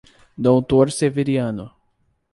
[0.43, 1.65] Doutor Severiano